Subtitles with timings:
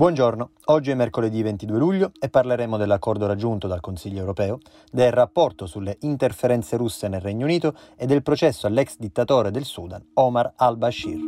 [0.00, 4.58] Buongiorno, oggi è mercoledì 22 luglio e parleremo dell'accordo raggiunto dal Consiglio europeo,
[4.90, 10.02] del rapporto sulle interferenze russe nel Regno Unito e del processo all'ex dittatore del Sudan,
[10.14, 11.20] Omar al-Bashir.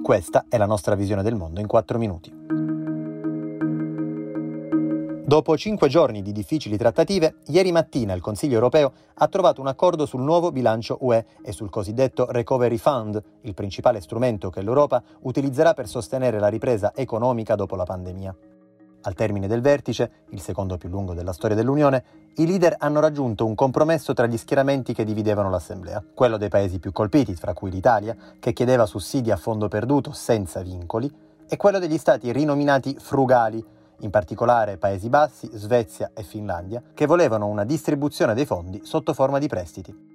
[0.00, 2.61] Questa è la nostra visione del mondo in 4 minuti.
[5.32, 10.04] Dopo cinque giorni di difficili trattative, ieri mattina il Consiglio europeo ha trovato un accordo
[10.04, 15.72] sul nuovo bilancio UE e sul cosiddetto Recovery Fund, il principale strumento che l'Europa utilizzerà
[15.72, 18.36] per sostenere la ripresa economica dopo la pandemia.
[19.00, 22.04] Al termine del vertice, il secondo più lungo della storia dell'Unione,
[22.34, 26.78] i leader hanno raggiunto un compromesso tra gli schieramenti che dividevano l'Assemblea, quello dei paesi
[26.78, 31.10] più colpiti, fra cui l'Italia, che chiedeva sussidi a fondo perduto senza vincoli,
[31.48, 37.46] e quello degli stati rinominati frugali, in particolare Paesi Bassi, Svezia e Finlandia, che volevano
[37.46, 40.10] una distribuzione dei fondi sotto forma di prestiti.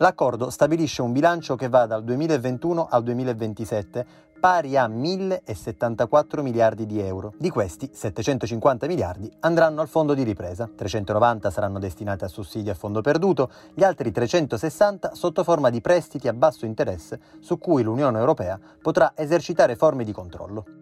[0.00, 4.06] L'accordo stabilisce un bilancio che va dal 2021 al 2027
[4.38, 7.34] pari a 1.074 miliardi di euro.
[7.36, 12.74] Di questi 750 miliardi andranno al fondo di ripresa, 390 saranno destinati a sussidi a
[12.74, 18.18] fondo perduto, gli altri 360 sotto forma di prestiti a basso interesse su cui l'Unione
[18.18, 20.77] Europea potrà esercitare forme di controllo.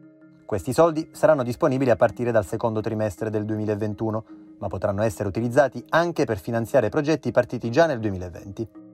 [0.47, 4.25] Questi soldi saranno disponibili a partire dal secondo trimestre del 2021,
[4.59, 8.86] ma potranno essere utilizzati anche per finanziare progetti partiti già nel 2020.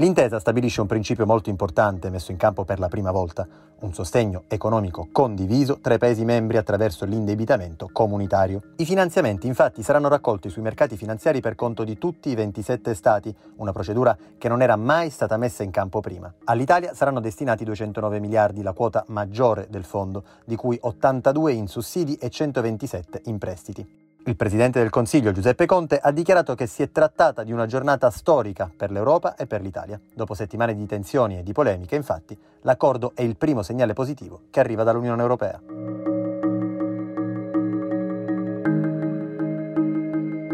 [0.00, 3.48] L'intesa stabilisce un principio molto importante messo in campo per la prima volta,
[3.80, 8.62] un sostegno economico condiviso tra i Paesi membri attraverso l'indebitamento comunitario.
[8.76, 13.34] I finanziamenti infatti saranno raccolti sui mercati finanziari per conto di tutti i 27 Stati,
[13.56, 16.32] una procedura che non era mai stata messa in campo prima.
[16.44, 22.14] All'Italia saranno destinati 209 miliardi, la quota maggiore del fondo, di cui 82 in sussidi
[22.14, 24.07] e 127 in prestiti.
[24.28, 28.10] Il Presidente del Consiglio Giuseppe Conte ha dichiarato che si è trattata di una giornata
[28.10, 29.98] storica per l'Europa e per l'Italia.
[30.14, 34.60] Dopo settimane di tensioni e di polemiche, infatti, l'accordo è il primo segnale positivo che
[34.60, 35.58] arriva dall'Unione Europea.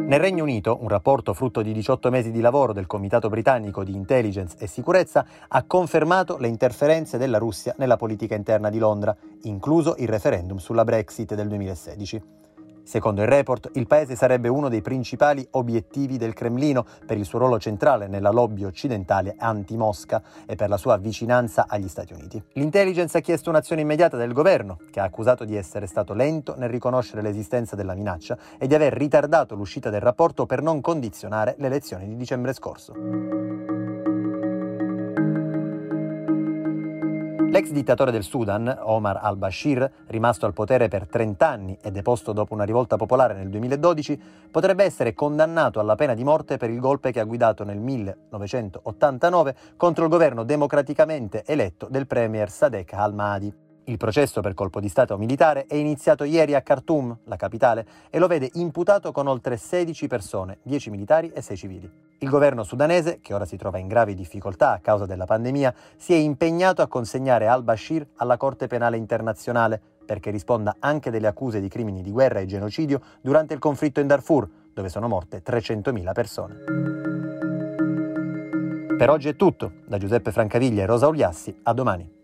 [0.07, 3.93] Nel Regno Unito, un rapporto frutto di 18 mesi di lavoro del Comitato britannico di
[3.93, 9.97] Intelligence e Sicurezza ha confermato le interferenze della Russia nella politica interna di Londra, incluso
[9.99, 12.44] il referendum sulla Brexit del 2016.
[12.85, 17.39] Secondo il report, il paese sarebbe uno dei principali obiettivi del Cremlino per il suo
[17.39, 22.41] ruolo centrale nella lobby occidentale anti-Mosca e per la sua vicinanza agli Stati Uniti.
[22.53, 26.69] L'intelligence ha chiesto un'azione immediata del governo, che ha accusato di essere stato lento nel
[26.69, 31.67] riconoscere l'esistenza della minaccia e di aver ritardato l'uscita del rapporto per non condizionare le
[31.67, 33.54] elezioni di dicembre scorso.
[37.65, 42.53] L'ex dittatore del Sudan, Omar al-Bashir, rimasto al potere per 30 anni e deposto dopo
[42.53, 44.21] una rivolta popolare nel 2012,
[44.51, 49.55] potrebbe essere condannato alla pena di morte per il golpe che ha guidato nel 1989
[49.79, 53.64] contro il governo democraticamente eletto del premier Sadek al-Mahdi.
[53.87, 58.19] Il processo per colpo di Stato militare è iniziato ieri a Khartoum, la capitale, e
[58.19, 61.91] lo vede imputato con oltre 16 persone, 10 militari e 6 civili.
[62.21, 66.15] Il governo sudanese, che ora si trova in gravi difficoltà a causa della pandemia, si
[66.15, 71.69] è impegnato a consegnare al-Bashir alla Corte Penale Internazionale perché risponda anche delle accuse di
[71.69, 76.55] crimini di guerra e genocidio durante il conflitto in Darfur, dove sono morte 300.000 persone.
[78.97, 79.73] Per oggi è tutto.
[79.87, 82.24] Da Giuseppe Francaviglia e Rosa Ugliassi, a domani.